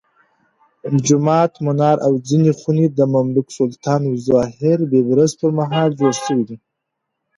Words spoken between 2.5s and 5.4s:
خونې د مملوک سلطان الظاهر بیبرس